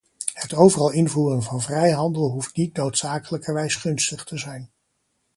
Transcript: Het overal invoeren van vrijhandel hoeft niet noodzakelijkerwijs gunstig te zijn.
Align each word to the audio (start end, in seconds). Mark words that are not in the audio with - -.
Het 0.33 0.53
overal 0.53 0.89
invoeren 0.91 1.43
van 1.43 1.61
vrijhandel 1.61 2.29
hoeft 2.29 2.55
niet 2.57 2.75
noodzakelijkerwijs 2.75 3.75
gunstig 3.75 4.23
te 4.23 4.37
zijn. 4.37 4.71